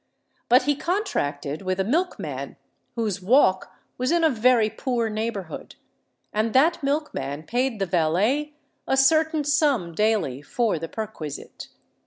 [0.49, 2.55] But he contracted with a milk man
[2.95, 5.75] whose "walk" was in a very poor neighbourhood;
[6.33, 8.55] and that milk man paid the valet
[8.87, 11.67] a certain sum daily for the perquisite.